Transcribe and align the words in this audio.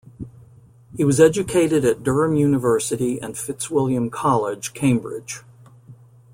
He 0.97 1.03
was 1.03 1.19
educated 1.19 1.85
at 1.85 2.01
Durham 2.01 2.35
University 2.35 3.19
and 3.21 3.37
Fitzwilliam 3.37 4.09
College, 4.09 4.73
Cambridge. 4.73 5.41